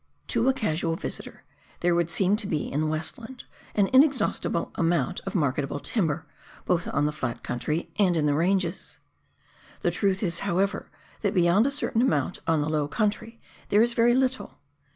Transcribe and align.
To 0.29 0.49
a 0.49 0.53
casual 0.55 0.95
visitor, 0.95 1.43
there 1.81 1.93
would 1.93 2.09
seem 2.09 2.35
to 2.37 2.47
be 2.47 2.71
in 2.71 2.89
Westland 2.89 3.43
an 3.75 3.87
inexhaustible 3.93 4.71
amount 4.73 5.19
of 5.27 5.35
marketable 5.35 5.79
timber, 5.79 6.25
both 6.65 6.87
on 6.87 7.05
the 7.05 7.11
flat 7.11 7.43
country 7.43 7.91
and 7.99 8.17
in 8.17 8.25
the 8.25 8.33
ranges. 8.33 8.97
The 9.83 9.91
truth 9.91 10.23
is, 10.23 10.39
however, 10.39 10.89
that 11.21 11.35
beyond 11.35 11.67
a 11.67 11.69
certain 11.69 12.01
amount 12.01 12.39
on 12.47 12.61
the 12.63 12.67
low 12.69 12.87
country 12.87 13.39
there 13.69 13.83
is 13.83 13.93
very 13.93 14.15
little. 14.15 14.57